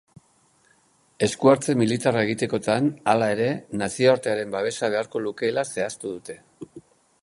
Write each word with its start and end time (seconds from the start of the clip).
Esku-hartze 1.27 1.75
militarra 1.81 2.23
egitekotan, 2.29 2.89
hala 3.13 3.29
ere, 3.37 3.49
nazioartearen 3.83 4.57
babesa 4.59 4.93
beharko 4.97 5.27
lukeela 5.29 5.71
zehaztu 5.77 6.17
dute. 6.19 6.43